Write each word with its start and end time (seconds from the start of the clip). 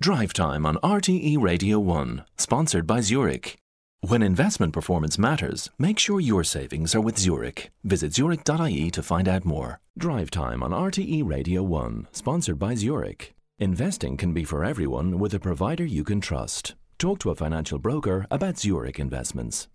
Drive 0.00 0.32
Time 0.32 0.66
on 0.66 0.76
RTE 0.78 1.40
Radio 1.40 1.78
1, 1.78 2.24
sponsored 2.36 2.84
by 2.84 3.00
Zurich. 3.00 3.56
When 4.00 4.22
investment 4.22 4.72
performance 4.72 5.18
matters, 5.18 5.70
make 5.78 6.00
sure 6.00 6.18
your 6.18 6.42
savings 6.42 6.96
are 6.96 7.00
with 7.00 7.16
Zurich. 7.16 7.70
Visit 7.84 8.12
zurich.ie 8.12 8.90
to 8.90 9.02
find 9.02 9.28
out 9.28 9.44
more. 9.44 9.80
Drive 9.96 10.32
Time 10.32 10.64
on 10.64 10.72
RTE 10.72 11.22
Radio 11.24 11.62
1, 11.62 12.08
sponsored 12.10 12.58
by 12.58 12.74
Zurich. 12.74 13.34
Investing 13.60 14.16
can 14.16 14.34
be 14.34 14.42
for 14.42 14.64
everyone 14.64 15.20
with 15.20 15.32
a 15.32 15.40
provider 15.40 15.84
you 15.86 16.02
can 16.02 16.20
trust. 16.20 16.74
Talk 16.98 17.20
to 17.20 17.30
a 17.30 17.36
financial 17.36 17.78
broker 17.78 18.26
about 18.32 18.58
Zurich 18.58 18.98
investments. 18.98 19.68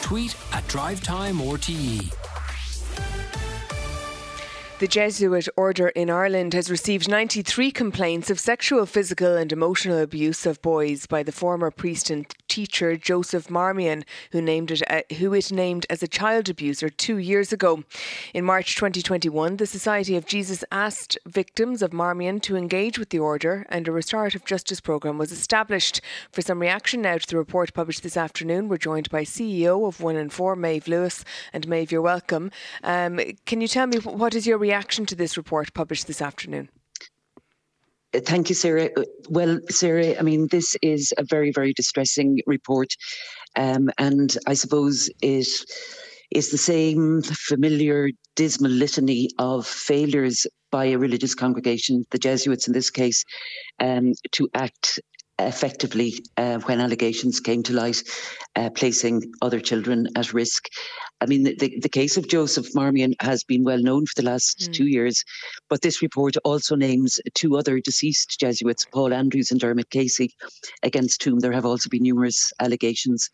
Tweet 0.00 0.34
at 0.52 0.66
Drive 0.68 1.02
Time 1.02 1.36
RTE. 1.36 2.12
The 4.80 4.88
Jesuit 4.88 5.48
Order 5.56 5.90
in 5.90 6.10
Ireland 6.10 6.52
has 6.52 6.68
received 6.68 7.08
93 7.08 7.70
complaints 7.70 8.28
of 8.28 8.40
sexual, 8.40 8.86
physical, 8.86 9.36
and 9.36 9.52
emotional 9.52 10.00
abuse 10.00 10.46
of 10.46 10.60
boys 10.62 11.06
by 11.06 11.22
the 11.22 11.30
former 11.30 11.70
priest 11.70 12.10
and 12.10 12.26
teacher 12.54 12.96
Joseph 12.96 13.50
Marmion, 13.50 14.04
who 14.30 14.40
named 14.40 14.70
it 14.70 14.80
uh, 14.88 15.02
who 15.16 15.34
it 15.34 15.50
named 15.50 15.86
as 15.90 16.04
a 16.04 16.14
child 16.20 16.48
abuser 16.48 16.88
two 16.88 17.16
years 17.18 17.52
ago. 17.52 17.82
In 18.32 18.44
March 18.44 18.76
2021, 18.76 19.56
the 19.56 19.66
Society 19.66 20.14
of 20.16 20.24
Jesus 20.24 20.62
asked 20.70 21.18
victims 21.26 21.82
of 21.82 21.92
Marmion 21.92 22.38
to 22.42 22.56
engage 22.56 22.96
with 22.96 23.08
the 23.08 23.18
order, 23.18 23.66
and 23.70 23.88
a 23.88 23.92
restorative 23.92 24.44
justice 24.44 24.80
programme 24.80 25.18
was 25.18 25.32
established. 25.32 26.00
For 26.30 26.42
some 26.42 26.60
reaction 26.60 27.02
now 27.02 27.18
to 27.18 27.26
the 27.26 27.36
report 27.36 27.74
published 27.74 28.04
this 28.04 28.16
afternoon, 28.16 28.68
we're 28.68 28.78
joined 28.78 29.10
by 29.10 29.24
CEO 29.24 29.88
of 29.88 30.00
One 30.00 30.14
in 30.14 30.30
Four, 30.30 30.54
Maeve 30.54 30.86
Lewis, 30.86 31.24
and 31.52 31.66
Maeve, 31.66 31.90
you're 31.90 32.02
welcome. 32.02 32.52
Um, 32.84 33.18
can 33.46 33.62
you 33.62 33.66
tell 33.66 33.88
me 33.88 33.98
what 33.98 34.32
is 34.32 34.46
your 34.46 34.58
reaction 34.58 35.06
to 35.06 35.16
this 35.16 35.36
report 35.36 35.74
published 35.74 36.06
this 36.06 36.22
afternoon? 36.22 36.68
Thank 38.20 38.48
you, 38.48 38.54
Sarah. 38.54 38.90
Uh, 38.96 39.02
well, 39.28 39.58
Sarah, 39.70 40.16
I 40.18 40.22
mean, 40.22 40.46
this 40.50 40.76
is 40.82 41.12
a 41.18 41.24
very, 41.24 41.50
very 41.52 41.72
distressing 41.72 42.38
report. 42.46 42.88
Um, 43.56 43.90
and 43.98 44.36
I 44.46 44.54
suppose 44.54 45.10
it 45.20 45.48
is 46.30 46.50
the 46.50 46.58
same 46.58 47.22
familiar 47.22 48.10
dismal 48.36 48.70
litany 48.70 49.30
of 49.38 49.66
failures 49.66 50.46
by 50.70 50.86
a 50.86 50.98
religious 50.98 51.34
congregation, 51.34 52.04
the 52.10 52.18
Jesuits 52.18 52.66
in 52.66 52.72
this 52.72 52.90
case, 52.90 53.24
um, 53.80 54.12
to 54.32 54.48
act 54.54 55.00
effectively 55.38 56.14
uh, 56.36 56.58
when 56.60 56.80
allegations 56.80 57.40
came 57.40 57.62
to 57.64 57.72
light, 57.72 58.02
uh, 58.56 58.70
placing 58.70 59.22
other 59.42 59.60
children 59.60 60.06
at 60.16 60.32
risk. 60.32 60.68
I 61.24 61.26
mean, 61.26 61.44
the, 61.44 61.78
the 61.80 61.88
case 61.88 62.18
of 62.18 62.28
Joseph 62.28 62.74
Marmion 62.74 63.14
has 63.20 63.44
been 63.44 63.64
well 63.64 63.78
known 63.78 64.04
for 64.04 64.12
the 64.14 64.28
last 64.28 64.58
mm. 64.58 64.74
two 64.74 64.86
years, 64.86 65.24
but 65.70 65.80
this 65.80 66.02
report 66.02 66.36
also 66.44 66.76
names 66.76 67.18
two 67.32 67.56
other 67.56 67.80
deceased 67.80 68.38
Jesuits, 68.38 68.84
Paul 68.92 69.14
Andrews 69.14 69.50
and 69.50 69.58
Dermot 69.58 69.88
Casey, 69.88 70.34
against 70.82 71.24
whom 71.24 71.38
there 71.38 71.52
have 71.52 71.64
also 71.64 71.88
been 71.88 72.02
numerous 72.02 72.52
allegations. 72.60 73.30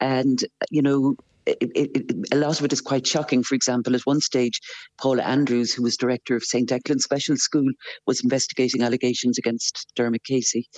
And, 0.00 0.44
you 0.72 0.82
know, 0.82 1.14
it, 1.46 1.70
it, 1.76 2.32
a 2.32 2.36
lot 2.36 2.58
of 2.58 2.64
it 2.64 2.72
is 2.72 2.80
quite 2.80 3.06
shocking. 3.06 3.44
For 3.44 3.54
example, 3.54 3.94
at 3.94 4.04
one 4.04 4.20
stage, 4.20 4.60
Paula 5.00 5.22
Andrews, 5.22 5.72
who 5.72 5.84
was 5.84 5.96
director 5.96 6.34
of 6.34 6.42
St. 6.42 6.68
Declan 6.68 6.98
Special 6.98 7.36
School, 7.36 7.70
was 8.04 8.20
investigating 8.20 8.82
allegations 8.82 9.38
against 9.38 9.86
Dermot 9.94 10.24
Casey. 10.24 10.68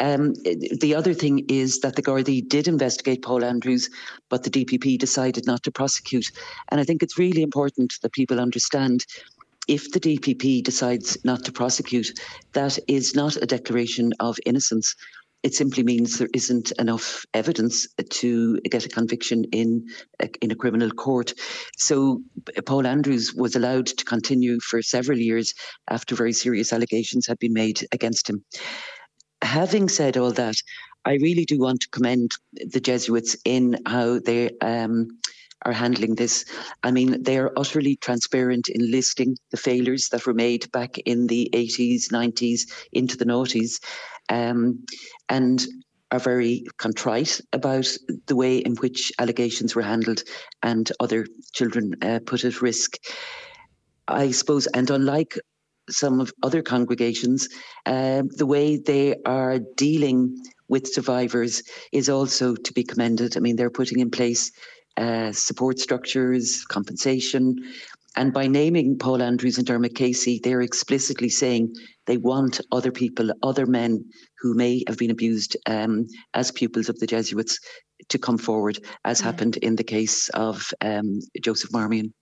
Um, 0.00 0.34
the 0.44 0.94
other 0.96 1.14
thing 1.14 1.44
is 1.48 1.78
that 1.80 1.96
the 1.96 2.02
Gardaí 2.02 2.46
did 2.48 2.66
investigate 2.66 3.22
Paul 3.22 3.44
Andrews, 3.44 3.88
but 4.28 4.42
the 4.42 4.50
DPP 4.50 4.98
decided 4.98 5.46
not 5.46 5.62
to 5.62 5.70
prosecute. 5.70 6.26
And 6.70 6.80
I 6.80 6.84
think 6.84 7.02
it's 7.02 7.18
really 7.18 7.42
important 7.42 7.94
that 8.02 8.12
people 8.12 8.40
understand 8.40 9.06
if 9.68 9.90
the 9.92 10.00
DPP 10.00 10.62
decides 10.62 11.16
not 11.24 11.44
to 11.44 11.52
prosecute, 11.52 12.12
that 12.52 12.78
is 12.88 13.14
not 13.14 13.36
a 13.36 13.46
declaration 13.46 14.12
of 14.20 14.36
innocence. 14.44 14.94
It 15.42 15.54
simply 15.54 15.82
means 15.82 16.18
there 16.18 16.28
isn't 16.34 16.72
enough 16.78 17.24
evidence 17.34 17.86
to 18.08 18.58
get 18.70 18.86
a 18.86 18.88
conviction 18.88 19.44
in 19.52 19.86
a, 20.20 20.28
in 20.40 20.50
a 20.50 20.54
criminal 20.54 20.90
court. 20.90 21.34
So 21.76 22.22
Paul 22.64 22.86
Andrews 22.86 23.34
was 23.34 23.54
allowed 23.54 23.86
to 23.86 24.04
continue 24.04 24.58
for 24.60 24.80
several 24.82 25.18
years 25.18 25.54
after 25.88 26.14
very 26.14 26.32
serious 26.32 26.72
allegations 26.72 27.26
had 27.26 27.38
been 27.38 27.52
made 27.52 27.86
against 27.92 28.28
him 28.28 28.42
having 29.44 29.88
said 29.88 30.16
all 30.16 30.32
that, 30.32 30.56
I 31.04 31.14
really 31.14 31.44
do 31.44 31.58
want 31.58 31.80
to 31.82 31.88
commend 31.90 32.32
the 32.54 32.80
Jesuits 32.80 33.36
in 33.44 33.78
how 33.86 34.18
they 34.18 34.50
um, 34.60 35.18
are 35.62 35.72
handling 35.72 36.14
this. 36.14 36.44
I 36.82 36.90
mean, 36.90 37.22
they 37.22 37.38
are 37.38 37.52
utterly 37.56 37.96
transparent 37.96 38.68
in 38.68 38.90
listing 38.90 39.36
the 39.50 39.56
failures 39.56 40.08
that 40.08 40.26
were 40.26 40.34
made 40.34 40.70
back 40.72 40.98
in 40.98 41.26
the 41.26 41.50
80s, 41.52 42.10
90s, 42.10 42.62
into 42.92 43.16
the 43.16 43.26
noughties, 43.26 43.80
um, 44.30 44.84
and 45.28 45.66
are 46.10 46.18
very 46.18 46.64
contrite 46.78 47.40
about 47.52 47.88
the 48.26 48.36
way 48.36 48.58
in 48.58 48.76
which 48.76 49.12
allegations 49.18 49.74
were 49.74 49.82
handled 49.82 50.22
and 50.62 50.90
other 51.00 51.26
children 51.52 51.94
uh, 52.02 52.20
put 52.24 52.44
at 52.44 52.62
risk. 52.62 52.96
I 54.06 54.30
suppose, 54.30 54.66
and 54.68 54.90
unlike 54.90 55.38
some 55.90 56.20
of 56.20 56.32
other 56.42 56.62
congregations, 56.62 57.48
uh, 57.86 58.22
the 58.36 58.46
way 58.46 58.76
they 58.76 59.16
are 59.26 59.58
dealing 59.76 60.36
with 60.68 60.92
survivors 60.92 61.62
is 61.92 62.08
also 62.08 62.54
to 62.54 62.72
be 62.72 62.84
commended. 62.84 63.36
I 63.36 63.40
mean, 63.40 63.56
they're 63.56 63.70
putting 63.70 64.00
in 64.00 64.10
place 64.10 64.50
uh, 64.96 65.32
support 65.32 65.78
structures, 65.78 66.64
compensation. 66.64 67.56
And 68.16 68.32
by 68.32 68.46
naming 68.46 68.96
Paul 68.96 69.22
Andrews 69.22 69.58
and 69.58 69.66
Dermot 69.66 69.96
Casey, 69.96 70.40
they're 70.42 70.60
explicitly 70.60 71.28
saying 71.28 71.74
they 72.06 72.16
want 72.16 72.60
other 72.70 72.92
people, 72.92 73.32
other 73.42 73.66
men 73.66 74.04
who 74.38 74.54
may 74.54 74.84
have 74.86 74.98
been 74.98 75.10
abused 75.10 75.56
um, 75.66 76.06
as 76.32 76.52
pupils 76.52 76.88
of 76.88 76.98
the 77.00 77.08
Jesuits 77.08 77.58
to 78.08 78.18
come 78.18 78.38
forward, 78.38 78.78
as 79.04 79.20
mm. 79.20 79.24
happened 79.24 79.56
in 79.58 79.76
the 79.76 79.84
case 79.84 80.28
of 80.30 80.70
um, 80.80 81.18
Joseph 81.42 81.72
Marmion. 81.72 82.12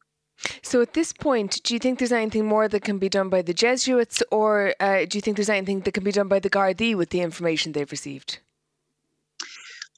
So 0.62 0.82
at 0.82 0.94
this 0.94 1.12
point, 1.12 1.62
do 1.62 1.74
you 1.74 1.80
think 1.80 1.98
there's 1.98 2.12
anything 2.12 2.46
more 2.46 2.68
that 2.68 2.82
can 2.82 2.98
be 2.98 3.08
done 3.08 3.28
by 3.28 3.42
the 3.42 3.54
Jesuits, 3.54 4.22
or 4.30 4.74
uh, 4.80 5.04
do 5.04 5.18
you 5.18 5.22
think 5.22 5.36
there's 5.36 5.48
anything 5.48 5.80
that 5.80 5.92
can 5.92 6.04
be 6.04 6.12
done 6.12 6.28
by 6.28 6.40
the 6.40 6.50
Gardaí 6.50 6.96
with 6.96 7.10
the 7.10 7.20
information 7.20 7.72
they've 7.72 7.90
received? 7.90 8.38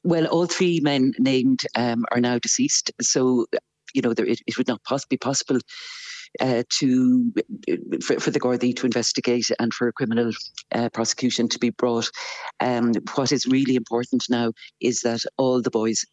Well, 0.03 0.27
all 0.27 0.45
three 0.45 0.79
men 0.81 1.13
named 1.17 1.61
um, 1.75 2.05
are 2.11 2.21
now 2.21 2.37
deceased, 2.37 2.91
so 3.01 3.47
you 3.93 4.01
know 4.01 4.13
there, 4.13 4.25
it, 4.25 4.39
it, 4.45 4.57
would 4.57 4.67
not 4.67 4.83
poss- 4.83 5.05
be 5.05 5.17
possible 5.17 5.59
uh, 6.39 6.63
to 6.69 7.33
for, 8.03 8.19
for, 8.19 8.29
the 8.29 8.39
Gardaí 8.39 8.75
to 8.75 8.85
investigate 8.85 9.49
and 9.59 9.73
for 9.73 9.87
a 9.87 9.93
criminal 9.93 10.31
uh, 10.73 10.89
prosecution 10.89 11.47
to 11.49 11.57
be 11.57 11.71
brought. 11.71 12.11
Um, 12.59 12.93
what 13.15 13.31
is 13.31 13.47
really 13.47 13.75
important 13.75 14.25
now 14.29 14.51
is 14.79 15.01
that 15.01 15.21
all 15.37 15.61
the 15.61 15.71
boys 15.71 16.05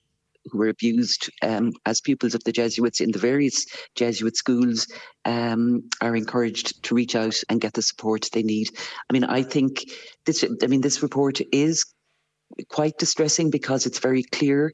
who 0.46 0.58
were 0.58 0.68
abused 0.68 1.30
um, 1.42 1.72
as 1.86 2.00
pupils 2.00 2.34
of 2.34 2.44
the 2.44 2.52
Jesuits 2.52 3.00
in 3.00 3.12
the 3.12 3.18
various 3.18 3.64
Jesuit 3.94 4.36
schools 4.36 4.86
um, 5.24 5.88
are 6.00 6.16
encouraged 6.16 6.82
to 6.84 6.94
reach 6.94 7.14
out 7.14 7.36
and 7.48 7.60
get 7.60 7.74
the 7.74 7.82
support 7.82 8.28
they 8.32 8.42
need. 8.42 8.68
I 9.08 9.12
mean, 9.12 9.24
I 9.24 9.42
think 9.42 9.84
this. 10.26 10.44
I 10.62 10.66
mean, 10.66 10.80
this 10.80 11.02
report 11.02 11.40
is 11.52 11.84
quite 12.68 12.98
distressing 12.98 13.50
because 13.50 13.86
it's 13.86 13.98
very 13.98 14.22
clear 14.22 14.72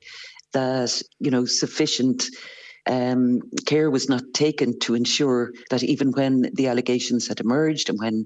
that 0.53 1.01
you 1.19 1.31
know 1.31 1.45
sufficient 1.45 2.25
um, 2.89 3.41
care 3.67 3.91
was 3.91 4.09
not 4.09 4.23
taken 4.33 4.79
to 4.81 4.95
ensure 4.95 5.53
that 5.71 5.83
even 5.83 6.11
when 6.13 6.51
the 6.55 6.69
allegations 6.69 7.29
had 7.29 7.39
emerged 7.39 7.91
and 7.91 7.99
when 7.99 8.25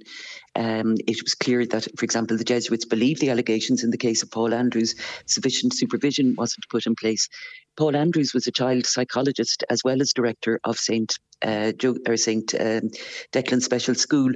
um, 0.55 0.95
it 1.09 1.21
was 1.23 1.35
clear 1.35 1.67
that, 1.67 1.89
for 1.99 2.05
example, 2.05 2.37
the 2.37 2.45
Jesuits 2.45 2.85
believed 2.85 3.21
the 3.21 3.31
allegations 3.31 3.83
in 3.83 3.91
the 3.91 3.99
case 3.99 4.23
of 4.23 4.31
Paul 4.31 4.55
Andrews, 4.55 4.95
sufficient 5.27 5.75
supervision 5.75 6.35
wasn't 6.39 6.69
put 6.71 6.87
in 6.87 6.95
place. 6.95 7.29
Paul 7.77 7.97
Andrews 7.97 8.33
was 8.33 8.47
a 8.47 8.53
child 8.53 8.87
psychologist 8.87 9.65
as 9.69 9.83
well 9.85 10.01
as 10.01 10.13
director 10.13 10.61
of 10.65 10.79
St. 10.79 11.13
Uh, 11.43 11.73
or 12.07 12.17
St. 12.17 12.55
Um, 12.55 12.91
Declan 13.33 13.63
Special 13.63 13.97
School. 13.97 14.33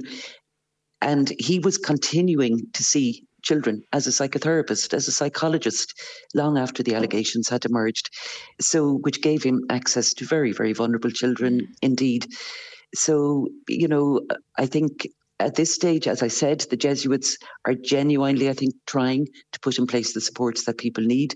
And 1.01 1.31
he 1.39 1.59
was 1.59 1.77
continuing 1.77 2.63
to 2.73 2.83
see 2.83 3.23
children 3.43 3.83
as 3.93 4.07
a 4.07 4.11
psychotherapist, 4.11 4.93
as 4.93 5.07
a 5.07 5.11
psychologist, 5.11 5.93
long 6.33 6.57
after 6.57 6.83
the 6.83 6.95
allegations 6.95 7.49
had 7.49 7.65
emerged. 7.65 8.09
So, 8.59 8.99
which 9.01 9.21
gave 9.21 9.43
him 9.43 9.61
access 9.69 10.13
to 10.15 10.25
very, 10.25 10.51
very 10.51 10.73
vulnerable 10.73 11.11
children 11.11 11.61
mm. 11.61 11.65
indeed. 11.81 12.27
So, 12.95 13.47
you 13.67 13.87
know, 13.87 14.21
I 14.57 14.65
think 14.65 15.07
at 15.39 15.55
this 15.55 15.73
stage, 15.73 16.07
as 16.07 16.23
I 16.23 16.27
said, 16.27 16.61
the 16.61 16.77
Jesuits 16.77 17.37
are 17.65 17.75
genuinely, 17.75 18.49
I 18.49 18.53
think, 18.53 18.73
trying 18.87 19.27
to 19.51 19.59
put 19.59 19.77
in 19.77 19.85
place 19.85 20.13
the 20.13 20.21
supports 20.21 20.65
that 20.65 20.77
people 20.77 21.03
need. 21.03 21.35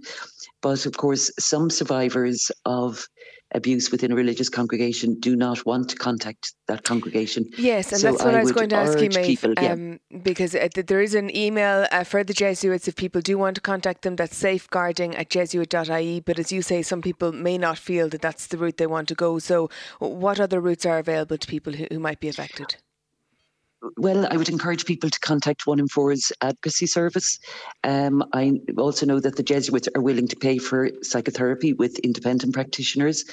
But 0.62 0.86
of 0.86 0.98
course, 0.98 1.32
some 1.40 1.70
survivors 1.70 2.52
of 2.66 3.08
abuse 3.54 3.92
within 3.92 4.12
a 4.12 4.16
religious 4.16 4.50
congregation 4.50 5.20
do 5.20 5.36
not 5.36 5.66
want 5.66 5.90
to 5.90 5.96
contact 5.96 6.54
that 6.68 6.84
congregation. 6.84 7.46
Yes, 7.58 7.92
and 7.92 8.02
so 8.02 8.12
that's 8.12 8.24
what 8.24 8.34
I, 8.34 8.40
I 8.40 8.44
was 8.44 8.52
going 8.52 8.70
to 8.70 8.76
ask 8.76 9.00
you, 9.00 9.10
Maeve, 9.10 9.26
people, 9.26 9.54
yeah. 9.62 9.74
um, 9.74 10.00
because 10.24 10.56
uh, 10.56 10.70
there 10.74 11.02
is 11.02 11.16
an 11.16 11.36
email 11.36 11.86
uh, 11.92 12.04
for 12.04 12.24
the 12.24 12.34
Jesuits 12.34 12.88
if 12.88 12.96
people 12.96 13.22
do 13.22 13.38
want 13.38 13.56
to 13.56 13.62
contact 13.62 14.04
them. 14.04 14.16
That's 14.16 14.38
safeguarding 14.38 15.16
at 15.16 15.30
jesuit.ie. 15.30 16.22
But 16.22 16.40
as 16.40 16.52
you 16.52 16.62
say, 16.62 16.82
some 16.82 17.02
people 17.02 17.32
may 17.32 17.58
not 17.58 17.78
feel 17.78 18.10
that 18.10 18.22
that's 18.22 18.48
the 18.48 18.58
route 18.58 18.78
they 18.78 18.88
want 18.88 19.10
to 19.10 19.16
go. 19.16 19.40
So, 19.40 19.70
what 20.00 20.40
other 20.40 20.62
routes 20.62 20.86
are 20.86 21.00
available 21.00 21.38
to 21.38 21.48
people 21.48 21.74
who, 21.74 21.86
who 21.92 22.00
might 22.00 22.20
be 22.20 22.30
affected? 22.30 22.78
Well, 23.98 24.28
I 24.30 24.38
would 24.38 24.50
encourage 24.50 24.86
people 24.86 25.10
to 25.10 25.20
contact 25.20 25.66
One 25.66 25.80
in 25.80 25.88
Four's 25.88 26.32
advocacy 26.42 26.88
service. 26.88 27.40
Um, 27.84 28.24
I 28.34 28.60
also 28.78 29.06
know 29.06 29.20
that 29.20 29.36
the 29.36 29.44
Jesuits 29.44 29.90
are 29.96 30.02
willing 30.02 30.28
to 30.28 30.36
pay 30.36 30.58
for 30.58 30.90
psychotherapy 31.02 31.74
with 31.74 31.98
independent 32.00 32.54
practitioners. 32.54 33.26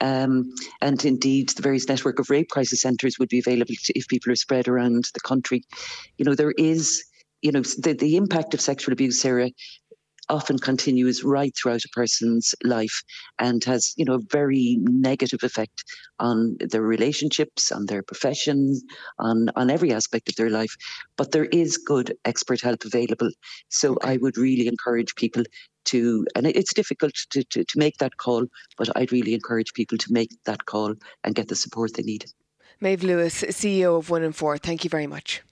Um, 0.00 0.52
and 0.82 1.02
indeed, 1.04 1.50
the 1.50 1.62
various 1.62 1.88
network 1.88 2.18
of 2.18 2.30
rape 2.30 2.50
crisis 2.50 2.82
centres 2.82 3.18
would 3.18 3.28
be 3.28 3.38
available 3.38 3.74
to, 3.84 3.98
if 3.98 4.08
people 4.08 4.32
are 4.32 4.36
spread 4.36 4.68
around 4.68 5.08
the 5.14 5.20
country. 5.20 5.64
You 6.18 6.24
know, 6.24 6.34
there 6.34 6.54
is 6.58 7.04
you 7.44 7.52
know 7.52 7.60
the, 7.60 7.92
the 7.92 8.16
impact 8.16 8.54
of 8.54 8.60
sexual 8.60 8.94
abuse 8.94 9.20
sarah 9.20 9.50
often 10.28 10.58
continues 10.58 11.24
right 11.24 11.54
throughout 11.56 11.84
a 11.84 11.88
person's 11.88 12.54
life 12.64 13.02
and 13.38 13.64
has 13.64 13.92
you 13.96 14.04
know 14.04 14.14
a 14.14 14.26
very 14.30 14.78
negative 14.80 15.42
effect 15.42 15.84
on 16.18 16.56
their 16.60 16.82
relationships 16.82 17.70
on 17.72 17.86
their 17.86 18.02
profession 18.02 18.80
on 19.18 19.50
on 19.56 19.70
every 19.70 19.92
aspect 19.92 20.28
of 20.28 20.36
their 20.36 20.50
life 20.50 20.76
but 21.16 21.32
there 21.32 21.46
is 21.46 21.76
good 21.76 22.16
expert 22.24 22.60
help 22.60 22.84
available 22.84 23.30
so 23.68 23.92
okay. 23.92 24.12
i 24.12 24.16
would 24.16 24.36
really 24.36 24.68
encourage 24.68 25.14
people 25.14 25.42
to 25.84 26.26
and 26.34 26.46
it's 26.46 26.72
difficult 26.72 27.14
to, 27.30 27.44
to, 27.44 27.64
to 27.64 27.78
make 27.78 27.98
that 27.98 28.16
call 28.16 28.46
but 28.78 28.88
i'd 28.96 29.12
really 29.12 29.34
encourage 29.34 29.72
people 29.74 29.98
to 29.98 30.12
make 30.12 30.30
that 30.44 30.64
call 30.66 30.94
and 31.24 31.34
get 31.34 31.48
the 31.48 31.56
support 31.56 31.94
they 31.94 32.02
need 32.02 32.24
Maeve 32.80 33.04
Lewis, 33.04 33.42
CEO 33.42 33.96
of 33.96 34.10
One 34.10 34.24
in 34.24 34.32
Four, 34.32 34.58
thank 34.58 34.82
you 34.84 34.90
very 34.90 35.06
much. 35.06 35.42